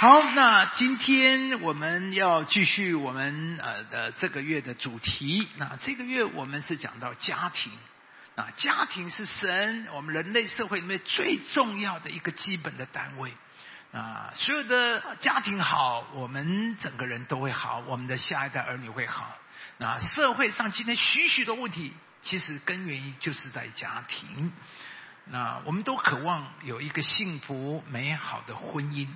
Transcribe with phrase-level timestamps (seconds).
[0.00, 5.48] 好，那今天我们要继续我们呃的这个月的主题。
[5.56, 7.72] 那这个月我们是讲到家庭。
[8.36, 13.34] 那家庭是神我们人类社会里面最重要的一个基本的单位。
[13.92, 19.36] 啊，所有的家庭好，我们整个人都会好，我们的下一代儿女会好。
[19.78, 24.52] 那社会上今天许许多问题，其实根源就是在家庭。
[25.24, 29.08] 那我们都渴望有一个幸福美好的婚姻。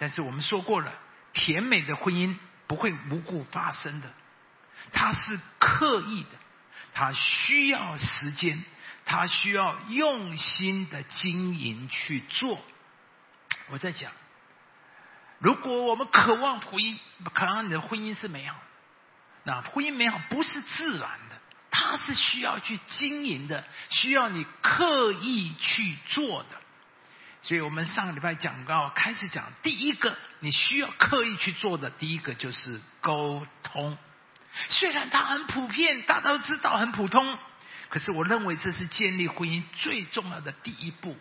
[0.00, 0.92] 但是我们说过了，
[1.34, 2.34] 甜美的婚姻
[2.66, 4.10] 不会无故发生的，
[4.94, 6.30] 它是刻意的，
[6.94, 8.64] 它需要时间，
[9.04, 12.58] 它需要用心的经营去做。
[13.68, 14.10] 我在讲，
[15.38, 16.96] 如果我们渴望婚姻，
[17.34, 18.56] 渴望你的婚姻是美好，
[19.44, 21.38] 那婚姻美好不是自然的，
[21.70, 26.59] 它是需要去经营的，需要你刻意去做的。
[27.42, 33.96] 所以我们上个礼拜讲到，开始讲第一个你需要刻意去做的，第一个就是沟通。
[34.68, 37.38] 虽然它很普遍，大家都知道很普通，
[37.88, 41.16] 可是我认为这是建立婚姻最重要的第一步。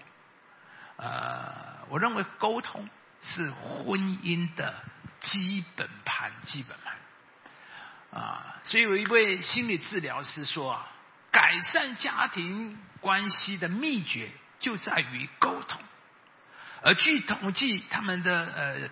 [0.97, 2.89] 呃，我认为沟通
[3.21, 4.75] 是婚姻的
[5.21, 8.21] 基本盘，基本盘。
[8.21, 10.87] 啊，所以有一位心理治疗师说啊，
[11.31, 15.81] 改善家庭关系的秘诀就在于沟通。
[16.81, 18.89] 而据统计，他们的呃，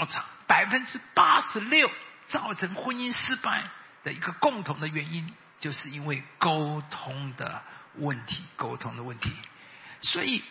[0.00, 1.90] 我操，百分之八十六
[2.28, 3.64] 造成婚姻失败
[4.04, 7.62] 的一个共同的原因，就是因为沟通的
[7.96, 9.32] 问题，沟通的问题。
[10.02, 10.44] 所以，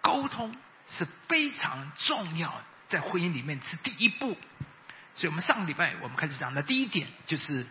[0.00, 0.56] 沟通
[0.88, 4.36] 是非常重要，在婚姻里面是第一步。
[5.14, 7.66] 所以我们上个礼拜我们开始讲的第一点，就是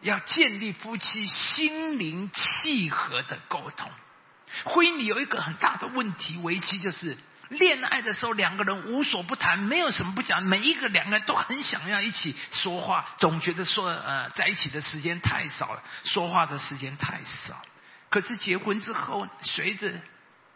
[0.00, 3.90] 要建立夫妻心灵契合的沟通。
[4.64, 7.18] 婚姻里有一个很大的问题危机，就是。
[7.52, 10.42] 恋爱的时候，两个人无所不谈，没有什么不讲。
[10.42, 17.62] 每一个两个人都很想要一起说话，总觉得说呃在一起的时间太少了，说话的时间太少。
[18.10, 19.92] 可是结婚之后，随着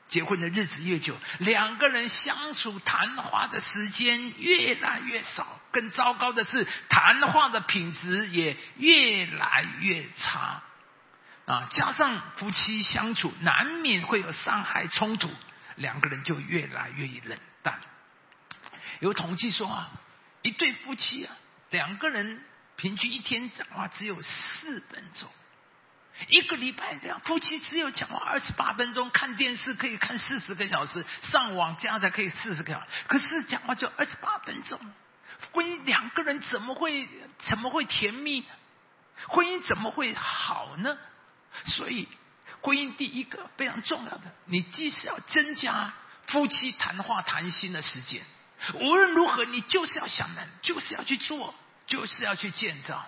[0.09, 5.61] 结婚的日子越久，两个人相处谈话的时间越来越少。
[5.73, 10.63] 更糟糕的是，谈话的品质也越来越差。
[11.45, 15.31] 啊，加上夫妻相处难免会有伤害冲突。
[15.77, 17.81] 两个人就越来越冷淡。
[19.01, 19.91] 有统计说啊，
[20.43, 21.37] 一对夫妻啊，
[21.71, 22.43] 两个人
[22.77, 25.31] 平均一天讲话只有四分钟，
[26.29, 34.81] 一个礼拜两夫妻只有讲话二十八分钟，看电视可以看四十个小时，上网这样才可以四十个小时，可是讲话就二十八分钟，
[35.53, 37.09] 婚姻两个人怎么会
[37.39, 38.47] 怎么会甜蜜呢？
[39.29, 40.97] 婚姻怎么会好呢？
[41.67, 42.09] 所以。
[42.67, 45.93] 婚姻第一个非常重要的，你既是要增加
[46.27, 48.25] 夫妻谈话谈心的时间，
[48.75, 51.55] 无论如何，你就是要想的，就是要去做，
[51.87, 53.07] 就是要去建造，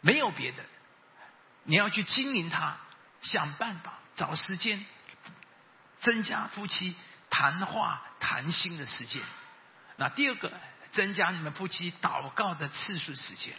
[0.00, 0.64] 没有别的，
[1.62, 2.78] 你要去经营它，
[3.22, 4.84] 想办法找时间，
[6.00, 6.96] 增加夫妻
[7.30, 9.22] 谈话谈心的时间。
[9.98, 10.52] 那第二个，
[10.90, 13.54] 增加你们夫妻祷告的次数时间。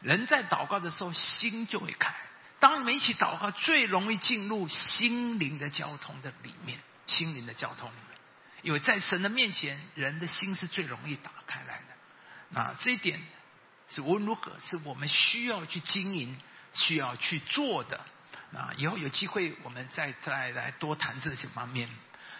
[0.00, 2.12] 人在祷告的时候，心就会开。
[2.60, 8.18] 当你们一起祷告，最容易进入心灵的交通的里面，心灵的交通里面，
[8.62, 11.84] 因为在神的面前，人的心是最容易打开来的。
[12.50, 13.20] 那这一点
[13.88, 16.36] 是无论如何，是我们需要去经营、
[16.74, 18.00] 需要去做的。
[18.50, 21.88] 那以后有机会，我们再再来多谈这些方面。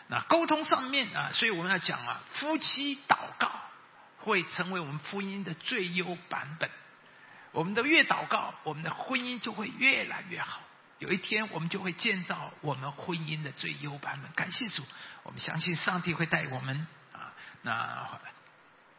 [0.08, 3.52] 那沟通上面啊，所以我们要讲啊，夫妻祷告
[4.18, 6.70] 会成为我们婚姻的最优版本。
[7.52, 10.60] 我们的越祷告，我们的婚姻就会越来越好。
[10.98, 14.30] 有一天，我们就会建造我们婚姻的最优版本。
[14.32, 14.82] 感谢主，
[15.22, 17.32] 我们相信上帝会带我们啊。
[17.62, 18.20] 那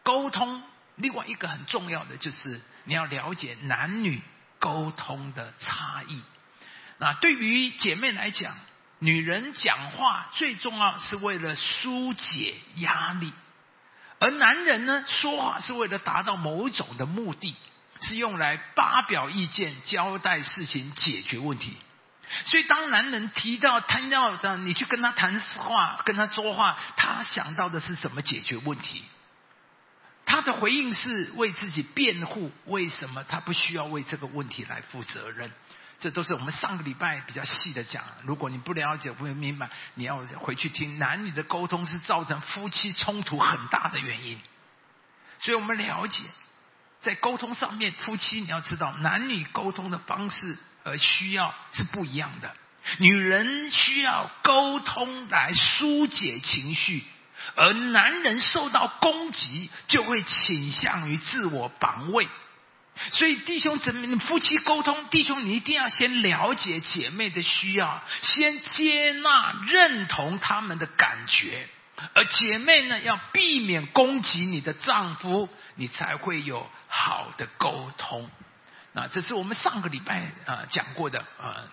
[0.04, 0.64] 沟通，
[0.96, 4.22] 另外一个很重要的就是你要了解男女
[4.60, 6.22] 沟通的差异。
[6.98, 8.56] 那对于姐妹来讲，
[9.00, 13.34] 女人讲话最重要是为了疏解压力，
[14.20, 17.56] 而男人呢，说话是为了达到某种的目的。
[18.02, 21.78] 是用来发表意见、交代事情、解决问题。
[22.46, 29.04] 所以，当男人提到谈到的，你去跟他谈话、跟他说话，他想到的是怎么解决问题。
[30.26, 35.52] 他的回应是为自己辩护，为什么他不需要为这个问题来负责任？
[36.00, 38.04] 这都是我们上个礼拜比较细的讲。
[38.24, 41.00] 如果你不了解、不明白，你要回去听。
[41.00, 44.40] 男女的沟通是造成夫妻冲突很大的原因。
[45.40, 46.24] 所以我们了解。
[47.02, 52.54] 在沟通上面，夫妻你要知道，男女沟通的方式和需要是不一样的。
[52.98, 57.04] 女人需要沟通来疏解情绪，
[57.56, 62.28] 而男人受到攻击，就会倾向于自我防卫。
[63.12, 71.70] 所以，弟兄姊妹，夫妻沟通，弟兄你一定要先了解姐妹的需要，先接纳、认同他们的感觉，
[72.14, 78.30] 而姐妹呢，要避免攻击你的丈夫，你才会有好的沟通。
[78.94, 81.70] 那这是我们上个礼拜啊讲过的啊，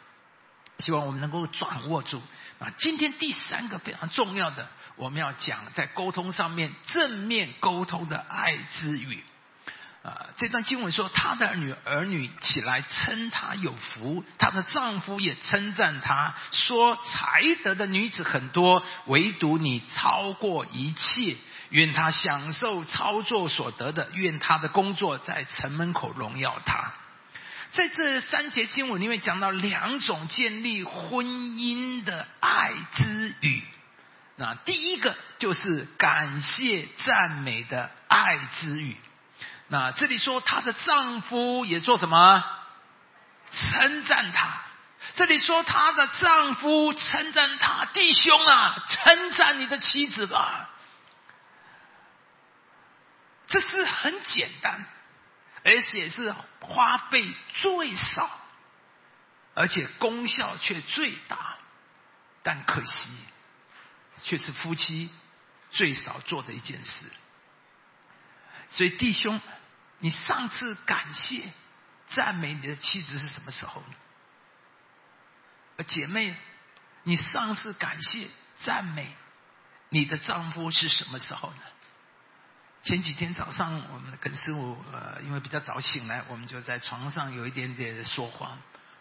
[0.79, 2.23] 希望我们能够掌握住。
[2.59, 9.23] 啊，今天第三个非常重要的，我们要讲在沟通上面正面沟通的爱之语。
[10.07, 21.37] 啊，这段经文说，她的女儿女起来称她有福，她的丈夫也称赞她说，才德的女子很多，唯独你超过一切。
[21.71, 26.93] 愿她享受操作所得的，愿她的工作在城门口荣耀她。
[27.73, 33.61] 在这三节经文里面讲到两种建立婚姻的爱之语，
[34.37, 38.97] 那第一个就是感谢赞美的爱之语。
[39.69, 42.45] 那这里说她的丈夫也做什么？
[43.53, 44.63] 称赞她。
[45.15, 50.71] 这里说她的丈夫称赞她，弟兄啊，称赞你的妻子吧。
[53.49, 54.87] 这是很简单。
[55.69, 58.31] 而且是花费最少，
[59.55, 61.57] 而且功效却最大，
[62.45, 63.11] 但可惜，
[64.23, 65.11] 却是夫妻
[65.73, 67.07] 最少做的一件事。
[68.71, 69.41] 所以，弟兄，
[69.99, 71.43] 你上次感谢、
[72.11, 75.85] 赞美你的妻子是什么时候呢？
[75.87, 76.35] 姐妹，
[77.03, 78.29] 你上次感谢、
[78.63, 79.15] 赞美
[79.89, 81.59] 你的丈夫是什么时候呢？
[82.83, 88.59] 前几天早上，我们跟师傅呃，因为比较早醒来，我们就在床上有一点点说话。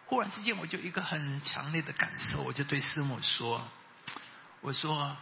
[0.08, 3.68] 忽然之间，我就一个很强烈的感受，我就对师母说
[4.62, 5.16] ：“我说，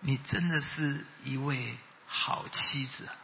[0.00, 1.76] 你真的是一位
[2.06, 3.14] 好妻子，啊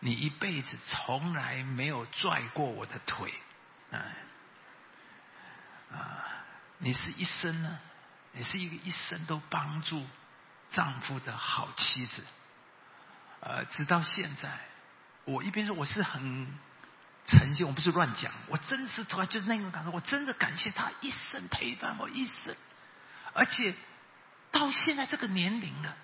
[0.00, 3.32] 你一辈子从来没有拽过我的腿，
[3.90, 3.98] 啊，
[5.92, 6.24] 啊，
[6.78, 7.78] 你是一生呢，
[8.32, 10.06] 你是一个一生都帮助
[10.70, 12.24] 丈夫的好妻子。”
[13.40, 14.58] 呃，直到现在，
[15.24, 16.48] 我一边说我是很
[17.24, 22.56] 诚心，我不是乱讲，我真是突然就是那种感受，我真的感谢他一生陪伴我一生，
[23.34, 23.76] 而且
[24.50, 25.96] 到现在这个年龄了，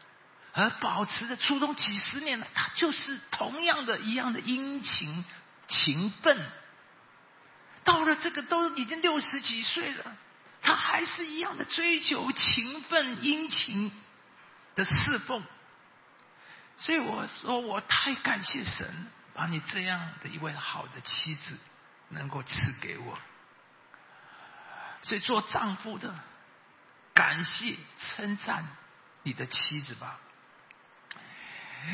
[0.55, 5.25] 而保持着初中几十年了，他就是同样的一样的殷勤
[5.67, 6.41] 勤奋，
[7.83, 10.17] 到了这个都已经六十几岁了，
[10.62, 13.91] 他还是一样的追求勤奋殷勤
[14.77, 15.43] 的侍奉。
[16.79, 21.59] 所以我说，我太感谢神，把你这样的一位好的妻子
[22.11, 23.19] 能够赐给我。
[25.03, 26.15] 所以做丈夫的，
[27.12, 28.65] 感谢称赞
[29.25, 30.21] 你的妻子吧。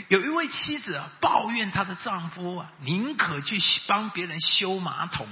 [0.08, 5.28] 有一位妻子啊，抱怨她的丈夫啊，宁可去帮别人修马桶，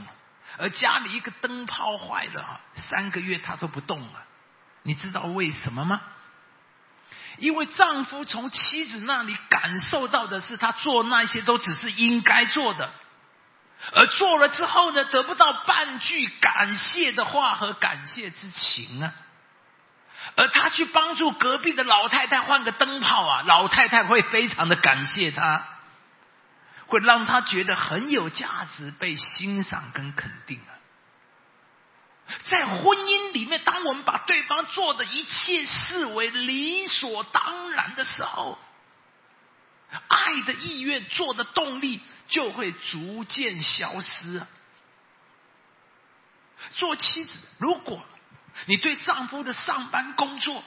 [0.59, 4.25] 而家里一个灯泡坏了，三个月她都不动了。
[4.83, 6.01] 你知道为什么吗？
[7.39, 12.91] 因为丈夫从妻子那里感受到的是，他做那些都只是应该做的，
[13.93, 19.15] 而做了之后呢，得不到半句感谢的话和感谢之情啊。
[20.39, 25.67] 而他去帮助隔壁的老太太换个灯泡啊，老太太会非常的感谢他，
[26.87, 30.71] 会让他觉得很有价值，被欣赏跟肯定啊。
[32.45, 38.57] 在婚姻里面，当我们把对方做的一切视为理所当然的时候，
[40.07, 44.41] 爱的意愿、做的动力就会逐渐消失。
[46.77, 48.01] 做妻子，如果
[48.67, 50.63] 你对丈夫的上班工作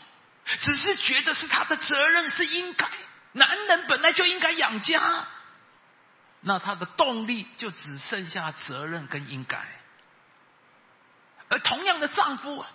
[0.62, 2.88] 只是觉得是他的责任，是应该，
[3.34, 5.26] 男人本来就应该养家，
[6.42, 9.60] 那他的动力就只剩下责任跟应该。
[11.50, 12.66] 而同样的丈夫，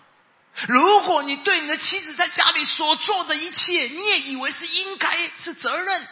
[0.69, 6.07] 如果你对你的妻子在家里所做的一切，你也以为是应该是责任，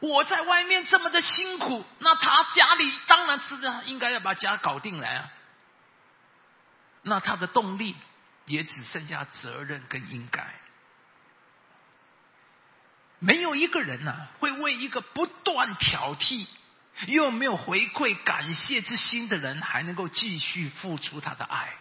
[0.00, 5.30] 我在外面这么的辛苦，那他家里当然是应该要把家搞定来啊。
[7.02, 7.94] 那他的动力
[8.46, 10.46] 也只剩下责任跟应该，
[13.18, 16.46] 没有一个人呢会为一个不断挑剔。
[17.06, 21.72] 又没有回馈感谢之心的人，还能够继续付出他的爱，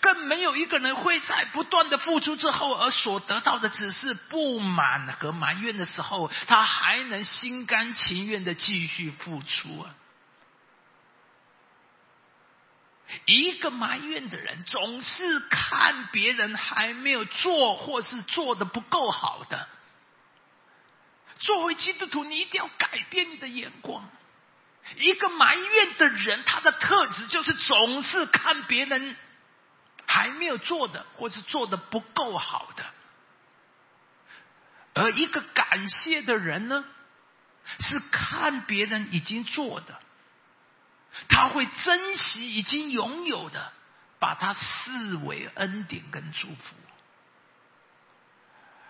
[0.00, 9.94] 更没有一个人会在不断的付出之后，而所得到的只是不满和埋怨的时候，他还能心甘情愿的继续付出啊！
[13.26, 19.68] 一个埋怨的人，总是看别人还没有做，或是做的不够好的。
[21.40, 24.08] 作为基督徒，你一定要改变你的眼光。
[24.98, 29.16] 一个埋怨的人，他的特质就是总是看别人
[30.06, 32.86] 还没有做的，或是做的不够好的。
[34.94, 36.84] 而一个感谢的人呢，
[37.80, 40.00] 是看别人已经做的，
[41.28, 43.72] 他会珍惜已经拥有的，
[44.18, 46.76] 把它视为恩典跟祝福。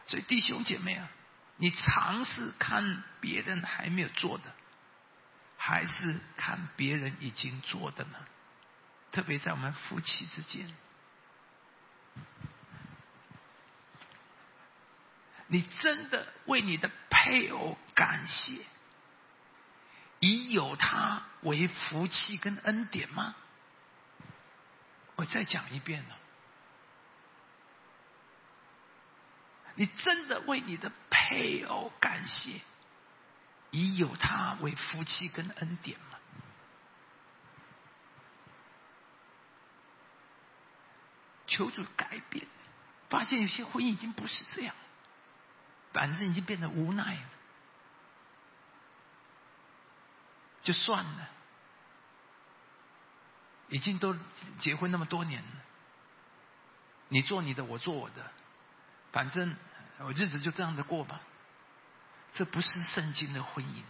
[0.07, 1.09] 所以弟兄姐妹啊，
[1.57, 4.45] 你尝试看别人还没有做的，
[5.57, 8.19] 还是看别人已经做的呢？
[9.13, 10.73] 特别在我们夫妻之间。
[15.49, 18.65] 你真的为你的配偶感谢，
[20.21, 23.35] 以有他为福气跟恩典吗？
[25.17, 26.17] 我再讲一遍了，
[29.75, 32.61] 你真的为你的配偶感谢，
[33.71, 36.19] 以有他为福气跟恩典吗？
[41.47, 42.47] 求主改变，
[43.09, 44.75] 发现有些婚姻已经不是这样。
[45.93, 47.23] 反正已经变得无奈了，
[50.67, 51.31] 就算了。
[53.69, 54.17] 已经都
[54.59, 55.49] 结婚那么多年了，
[57.09, 58.31] 你做你的，我做我的，
[59.13, 59.57] 反正
[59.99, 61.21] 我日子就这样的过吧。
[62.35, 63.83] 这不是圣经的婚姻。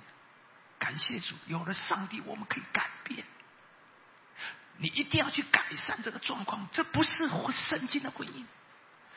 [0.78, 3.24] 感谢主，有了上帝，我们可以改变。
[4.78, 8.44] 你一定要去改善这个状况，这不是圣经的婚姻。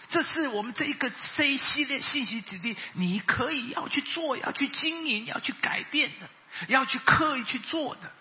[0.07, 6.29] 这是我们这一个 C 系列信息指令，你可以要去做，要去经营，要去改变的，
[6.67, 8.11] 要去刻意去做的。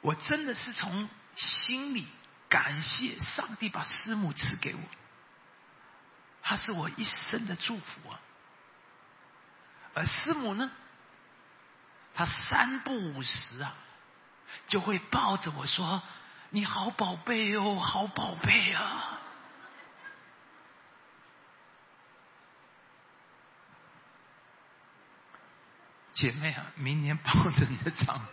[0.00, 2.06] 我真的是从心里
[2.48, 4.80] 感谢上帝把师母赐给我，
[6.42, 8.20] 他是我一生的祝福啊。
[9.94, 10.70] 而师母呢，
[12.14, 13.74] 他三不五时啊，
[14.68, 16.02] 就会抱着我说。
[16.50, 19.18] 你好，宝贝哦，好宝贝啊！
[26.16, 28.26] 姐妹啊，明年抱着你的丈夫，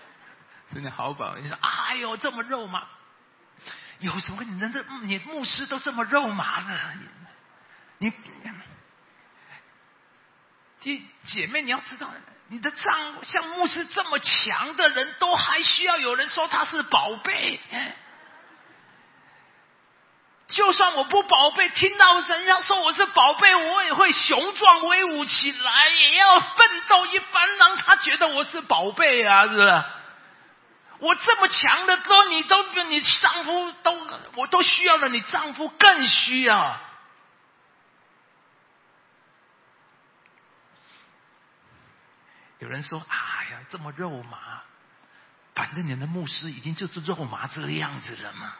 [0.72, 1.36] 真的好宝。
[1.36, 2.86] 你说，哎呦，这么肉麻，
[3.98, 4.42] 有什么？
[4.44, 6.94] 你这你牧师都这么肉麻的，
[7.98, 8.10] 你，
[10.80, 12.08] 姐姐妹，你要知道。
[12.50, 17.60] 你的丈像牧师这么强的人，都还需要有人说他是宝贝。
[20.58, 29.42] 就算我不宝贝，听到人家说我是宝贝，我也会雄壮威武起来，也要奋斗一番，让他觉得我是宝贝啊！
[29.46, 29.84] 是不是？
[30.98, 36.76] 我这么强的都，你都你丈夫都，我都需要了，你丈夫更需要。
[42.58, 44.62] 有人说：“哎呀，这么肉麻，
[45.54, 48.56] 反正你的牧师已经就是肉麻这个样子了嘛。”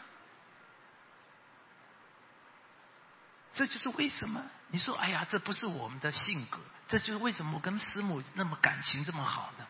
[3.58, 9.66] 这就是为什么你说：“哎呀，这不是我们的性格。”这就是为什么我跟师母那么感情这么好呢，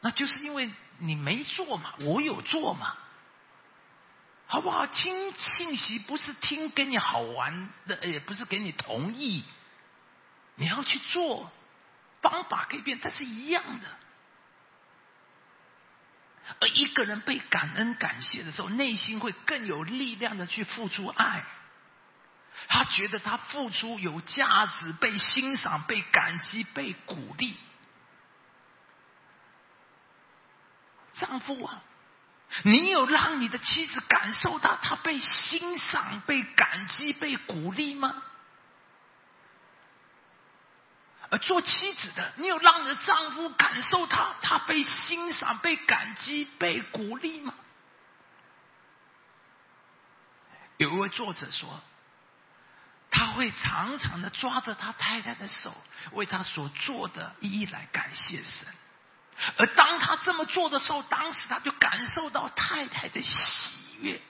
[0.00, 2.96] 那就是因为你没做嘛，我有做嘛，
[4.46, 4.86] 好不好？
[4.86, 9.42] 听信息不是听给你好玩的，也不是给你同意，
[10.54, 11.50] 你要去做。
[12.20, 13.88] 方法可以变，但是一样的。
[16.60, 21.44] 而一个人被感恩感谢的时候，内心会更有力量的去付出爱。
[22.68, 27.56] 他觉得他付出有价值，被欣赏、被感激、被鼓励。
[31.14, 31.82] 丈夫啊，
[32.64, 38.22] 你有让你的妻子感受到她被欣赏、被感激、被鼓励吗？
[41.30, 47.54] 而做妻子的，你有让你的丈夫感受他他被欣赏、被感激、被鼓励吗？
[50.76, 51.80] 有一位作者说，
[53.12, 55.72] 他会常常的抓着他太太的手，
[56.12, 58.66] 为他所做的一一来感谢神。
[59.56, 64.20] 而当他这么做的时候，当时他就感受到太太的喜悦。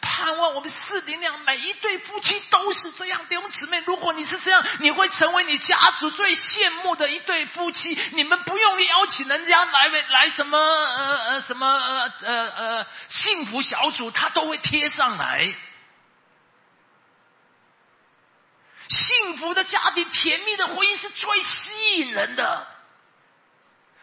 [0.00, 3.78] 盼望我们四零两每一对夫妻都是这样弟兄姊妹。
[3.80, 7.96] 如果你是这样，你会成为你家族最羡慕的一对夫妻。
[8.12, 15.54] 你们不用邀请人家来来什么呃呃什么呃呃呃幸福小组，他都会贴上来。
[18.88, 22.66] 幸福的家庭、甜蜜的婚姻是最吸引人的。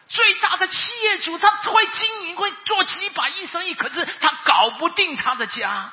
[0.08, 5.92] 最大的企业主，他会经营，会做几百亿生意，可是他搞不定他的家。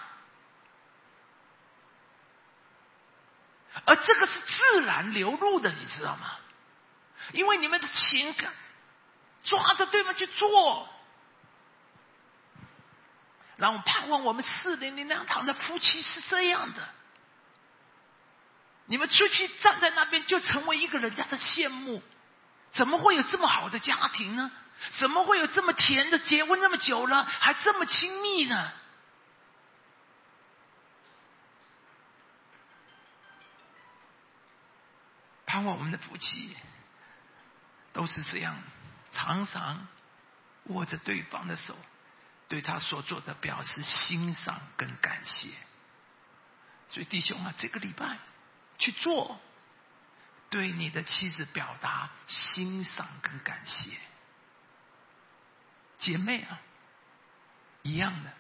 [3.86, 6.36] 而这个是自然流露的，你知道吗？
[7.32, 8.52] 因为你们的情感
[9.46, 10.90] 抓着对方去做。
[13.56, 16.90] 然后盼望我们四零零两堂的夫妻是这样的。
[18.92, 22.04] 你们出去站在那边，就成为一个人家的羡慕。
[22.74, 24.52] 怎么会有这么好的家庭呢？
[25.00, 28.74] 怎么会有这么甜的结婚那么久了，还这么亲密呢？
[35.46, 36.58] 盼望我们的夫妻
[37.94, 38.62] 都是这样，
[39.14, 39.88] 常常
[40.64, 41.78] 握着对方的手，
[42.50, 45.48] 对他所做的表示欣赏跟感谢。
[46.90, 48.18] 所以弟兄啊，这个礼拜
[48.82, 49.40] 去做，
[50.50, 53.92] 对你的妻子表达欣赏跟感谢。
[56.00, 56.60] 姐妹啊，
[57.84, 58.34] 一样的，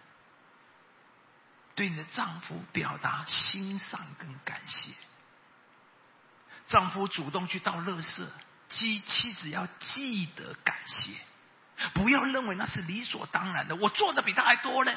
[1.75, 4.91] 对你的丈夫表达欣赏跟感谢。
[6.67, 8.27] 丈夫主动去倒垃圾，
[8.69, 11.13] 妻妻子要记得感谢，
[11.93, 13.75] 不要认为那是理所当然的。
[13.75, 14.91] 我做的比他还多呢。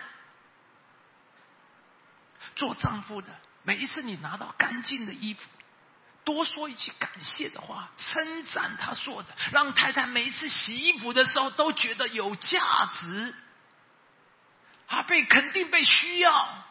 [2.57, 3.29] 做丈夫的，
[3.65, 5.41] 每一次你拿到干净的衣服，
[6.25, 13.35] 多说一句感谢的话，称赞他做的，让太太每一次洗衣服的时候都觉得有价值，
[14.87, 16.65] 他被肯定被需要。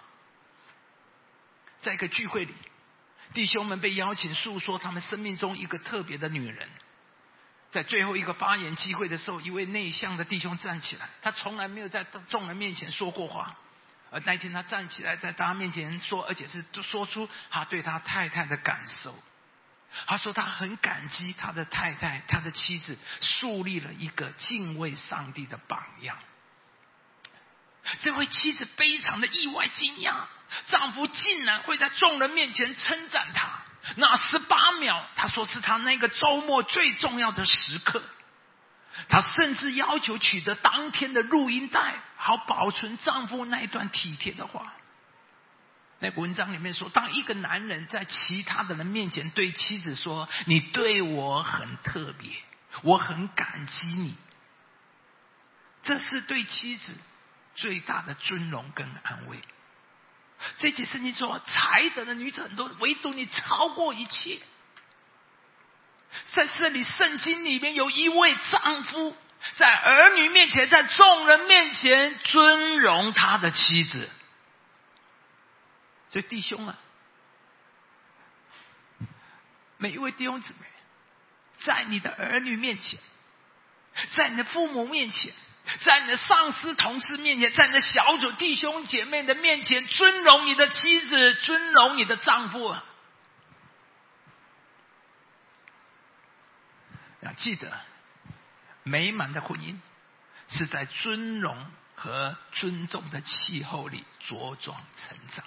[1.82, 2.56] 在一个聚会里。
[3.34, 6.70] 弟兄们被邀请诉说他们生命中一个特别的女人，
[7.72, 13.58] 在最后一个发言机会的时候，一位内向的弟兄站起来，他从来没有在众人面前说过话，
[14.13, 19.15] 而那一天他站起来在大家面前说，而且是说出他对他太太的感受。
[20.05, 26.17] 他说他很感激他的太太，他的妻子树立了一个敬畏上帝的榜样。
[28.01, 30.25] 这位妻子非常的意外惊讶。
[30.67, 33.62] 丈夫竟然会在众人面前称赞他，
[33.96, 38.04] 那十八秒，他说是他那个周末最重要的时刻。
[39.13, 44.73] 她甚至要求取得当天的录音带，好保存丈夫那一段体贴的话。
[45.99, 52.32] 那文章里面说，当一个男人在其他的人面前对妻子说：“你对我很特别，
[52.82, 54.15] 我很感激你。”
[55.86, 56.95] 这是对妻子
[57.54, 59.38] 最大的尊荣跟安慰。
[60.58, 64.39] 这节圣经说，才德的女子很多，唯独你超过一切。
[66.32, 69.15] 在这里，圣经里面有一位丈夫，
[69.56, 74.10] 在儿女面前，在众人面前尊荣他的妻子。
[76.12, 76.78] 所以，弟兄啊，
[79.78, 80.65] 每一位弟兄姊妹，
[81.60, 82.99] 在你的儿女面前，
[84.15, 85.34] 在你的父母面前。
[85.80, 92.76] 在你的上司、同事面前，在你的小组弟兄姐妹的面前，尊荣你的妻子，尊荣你的丈夫。
[97.36, 97.72] 记得，
[98.84, 99.78] 美满的婚姻
[100.50, 105.46] 是在尊荣和尊重的气候里茁壮成长，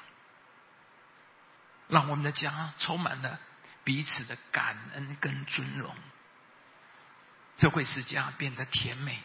[1.89, 3.39] 让我们的家充满了
[3.85, 5.95] 彼此的感恩跟尊荣，
[7.59, 9.23] 这会使家变得甜美。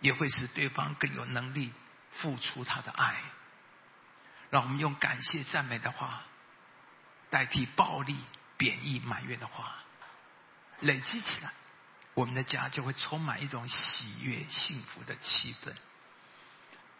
[0.00, 1.72] 也会使对方更有能力
[2.12, 3.16] 付出他的爱。
[4.48, 6.22] 让我们用感谢赞美的话
[7.30, 8.16] 代替暴力
[8.56, 9.74] 贬义埋怨的话，
[10.78, 11.50] 累积起来，
[12.18, 15.72] 我们的家就会充满一种喜悦幸福的气氛。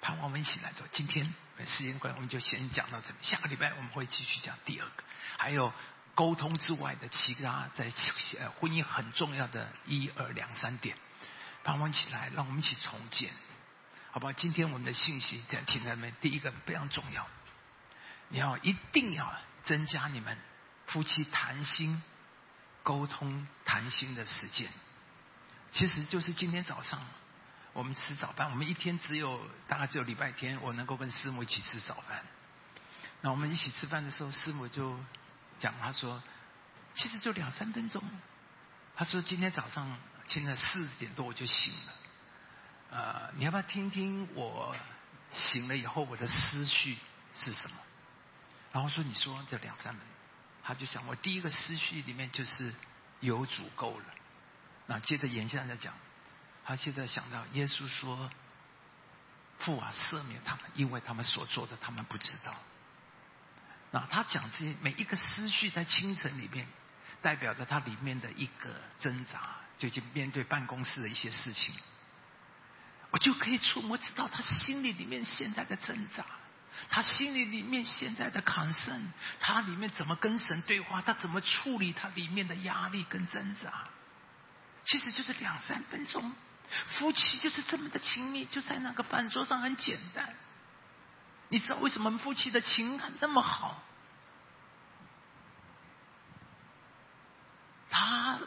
[0.01, 0.87] 盼望我们一起来做。
[0.93, 1.35] 今天
[1.67, 3.17] 时间关系，我们就先讲到这里。
[3.21, 5.03] 下个礼拜我们会继续讲第二个，
[5.37, 5.73] 还有
[6.15, 7.91] 沟通之外的其他在
[8.61, 10.97] 婚姻很重要的一二两三点。
[11.65, 13.33] 盼望一起来，让我们一起重建，
[14.13, 14.33] 好不好？
[14.33, 16.15] 今天我们的信息在听在那边。
[16.21, 17.27] 第一个非常重要，
[18.29, 20.39] 你要一定要增加你们
[20.87, 22.01] 夫妻谈心、
[22.85, 24.71] 沟通、谈心的时间。
[25.73, 27.01] 其实就是今天早上
[27.73, 32.25] 我们吃早饭，我们一天只有大概只有礼拜天，我能够跟师母一起吃早饭。
[33.21, 34.99] 那我们一起吃饭的时候，师母就
[35.59, 36.23] 讲，他说
[36.95, 38.03] ：“其实就两三分钟。”
[38.97, 41.93] 他说：“今天早上。”现在四点多我就醒了，
[42.91, 44.77] 呃，你要不要听听我
[45.33, 46.99] 醒了以后我的思绪
[47.35, 47.79] 是什么？
[48.71, 50.05] 然后说你说这两三门，
[50.63, 52.75] 他就想我第一个思绪里面就是
[53.21, 54.05] 有足够了。
[54.91, 55.93] 那接着言下在讲，
[56.65, 58.31] 他现在想到耶稣说
[59.59, 62.55] 父啊赦免他们，因为他们所做的他们不知道。
[63.91, 66.67] 那他讲这些每一个思绪在清晨里面，
[67.21, 69.57] 代表着他里面的一个挣扎。
[69.79, 71.75] 最近面对办公室的一些事情，
[73.11, 76.25] 我就可以触摸知道他心里里面现在的挣扎，
[76.89, 79.03] 他心里里面现在的 concern，
[79.39, 83.87] 他里面怎么跟神对话，他怎么处理他里面的压力跟挣扎。
[84.89, 86.33] 其实就是两三分钟，
[86.89, 90.35] 夫妻就是这么的亲密，就在那个饭桌上很简单。
[91.51, 93.83] 你知道为什么夫妻的情感那么好？
[97.91, 98.39] 他，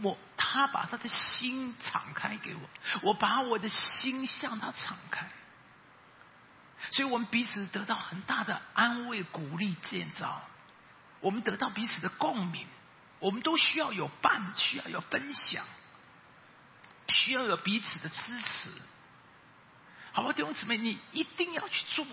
[0.00, 2.60] 我，他把他的心敞开给我，
[3.02, 5.28] 我把我的心向他敞开，
[6.92, 10.42] 所以我们彼此得到很大的安慰、鼓励、建造，
[11.20, 12.66] 我们得到彼此的共鸣，
[13.24, 15.64] 我们都需要有伴，需要有分享，
[17.08, 18.68] 需要有彼此的支持。
[20.12, 22.06] 好吧，弟兄姊妹，你一定要去做。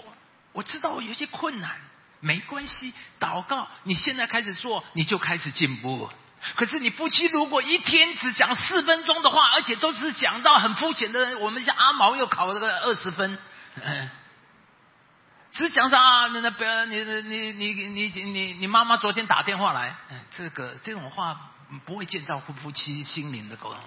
[0.53, 1.75] 我知道我有些困难，
[2.21, 6.09] 没关系，祷告，你现在开始做，你就开始进步。
[6.55, 13.37] 可是你夫妻如果一天只讲四分钟的话，而且都是讲到很肤浅的，人，我们像阿毛又考了个二十分，
[15.53, 19.95] 只讲到啊，那那不要你你你你你你你妈妈昨天打电话来，
[20.31, 21.51] 这个这种话
[21.85, 23.83] 不会见到夫夫妻心灵的沟通，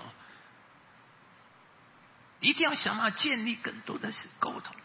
[2.40, 4.76] 一定要想办法建立更多的沟通，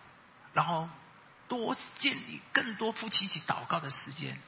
[0.53, 0.89] 然后
[1.47, 4.39] 多建立更多夫妻一起祷告的时间。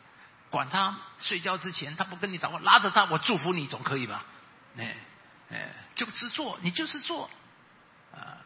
[0.50, 4.26] 管他睡觉之前，他不跟你祷告，拉着他，我祝福你，总可以吧？
[4.78, 4.98] 哎
[5.50, 7.30] 哎，就是做，你就是做，
[8.14, 8.41] 啊，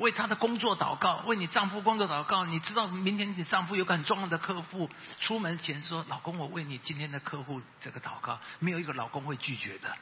[0.00, 2.44] 为他的工作祷告，为你丈夫工作祷告。
[2.44, 9.96] 你知道明天你丈夫有个很重要的客户，出门前说：“老公，我为你今天的客户这个祷告。”没有一个老公会拒绝的。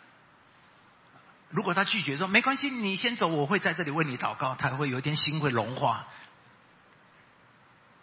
[1.50, 6.06] 如果他拒绝说：“没关系，你先走，我会在这里为你祷告。”他会有一天心会融化，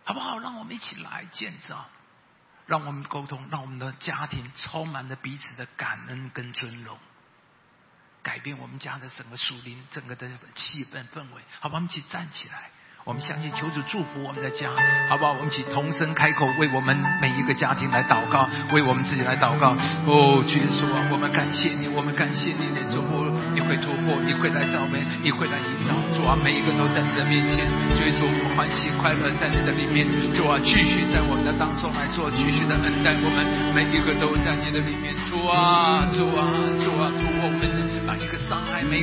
[0.04, 0.38] 好不好？
[0.40, 1.86] 让我们一起来建造。
[2.68, 6.98] 让我们沟通，让我们的家庭充满了彼此的感恩跟尊荣，
[8.26, 11.44] 改变我们家的整个树林、整个的气氛氛围。
[11.60, 12.74] 好吧，我们一起站起来。
[13.06, 14.74] 我们相信求主祝福我们的家，
[15.08, 15.34] 好不好？
[15.34, 19.78] 我们一起同声开口，为我们每一个家庭来祷告，为我们自己来祷告。
[20.10, 25.94] 哦，主耶稣啊，我们感谢你，我们感谢你，你祝福，你会突破，你会来照明，你会来引导。
[26.18, 30.10] 主啊，每一个都在你的面前，主耶稣，我们欢喜快乐在你的里面。
[30.34, 33.46] 主啊，继续在我们的当中来做，继续的恩待我们，
[33.78, 35.14] 每一个都在你的里面。
[35.30, 36.42] 主啊，主啊，
[36.82, 36.90] 主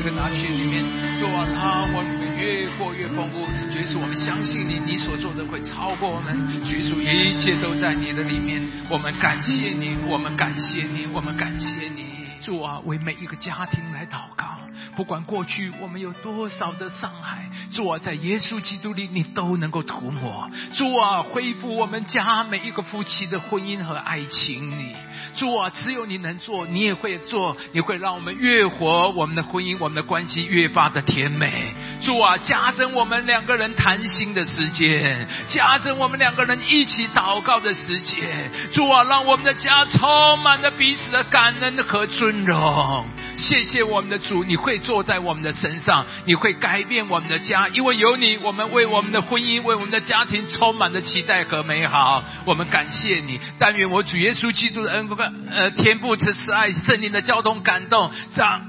[0.03, 0.85] 个拿去里面。
[1.19, 3.47] 主啊，他我们越过越丰富。
[3.71, 3.83] 主。
[4.01, 6.35] 我们相信你，你所做的会超过我们。
[6.65, 8.63] 主耶稣，一切都在你的里面。
[8.89, 12.05] 我们感谢你，我们感谢你，我们感谢你。
[12.41, 14.52] 主啊，为每一个家庭来祷告。
[14.95, 20.51] 不管过去我们有多少的伤害，主啊，在耶稣基督里，你都能够涂抹。
[20.75, 24.95] 主啊，恢复我们家每一个夫妻的婚姻和爱情里。
[25.35, 31.73] 主啊，只有你能做，你也会做，你会让我们越活，我们的婚姻，我们的关系越发的甜美。
[32.03, 38.51] 主啊，加增我们两个人谈心的时间，加增我们两个人一起祷告的时间。
[38.73, 43.07] 主啊，让我们的家充满了彼此的感恩和尊荣。
[43.43, 52.23] 谢谢我们的主，你会坐在我们的身上，你会改变我们的家，因为有你，我们为我们的婚姻、为我们的家庭充满了期待和美好。
[52.45, 58.63] 我们感谢你，但愿我主耶稣基督的恩光、呃天父慈慈爱、圣灵的交通感动，常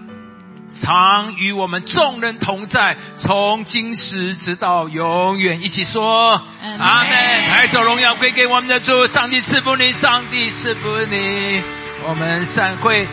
[0.82, 5.62] 常与我们众人同在，从今时直到永远。
[5.62, 6.42] 一起说
[6.80, 7.14] 阿门。
[7.50, 11.62] 抬手荣耀归给我们的主，上帝赐福你，上帝赐福你。
[12.08, 13.08] 我们散会。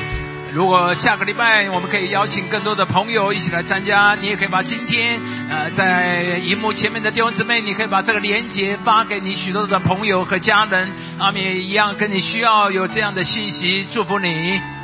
[0.53, 14.80] 如果下个礼拜我们可以邀请更多的朋友一起来参加，你也可以把今天呃在荧幕前面的弟兄姊妹，你可以把这个链接发给你许多的朋友和家人，阿米也一样跟你需要有这样的信息，祝福你。